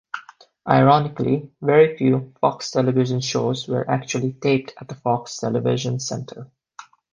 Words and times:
Ironically, 0.67 1.51
very 1.61 1.95
few 1.95 2.33
Fox 2.41 2.71
television 2.71 3.21
shows 3.21 3.67
were 3.67 3.87
actually 3.87 4.33
taped 4.33 4.73
at 4.81 4.87
the 4.87 4.95
Fox 4.95 5.37
Television 5.37 5.99
Center. 5.99 6.49